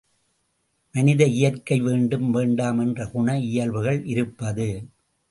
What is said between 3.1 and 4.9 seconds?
குண இயல்புகள் இருப்பது.